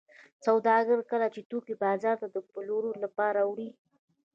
[0.45, 3.69] سوداګر کله چې توکي بازار ته د پلورلو لپاره وړي